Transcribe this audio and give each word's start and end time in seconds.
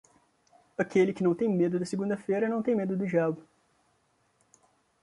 Aquele 0.75 1.13
que 1.13 1.21
não 1.23 1.35
tem 1.35 1.47
medo 1.47 1.77
da 1.77 1.85
segunda-feira 1.85 2.49
não 2.49 2.63
tem 2.63 2.73
medo 2.75 2.97
do 2.97 3.05
diabo. 3.05 3.47